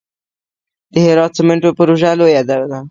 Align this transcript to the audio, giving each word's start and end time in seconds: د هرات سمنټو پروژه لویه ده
د 0.93 0.95
هرات 1.07 1.31
سمنټو 1.37 1.69
پروژه 1.77 2.11
لویه 2.19 2.43
ده 2.49 2.57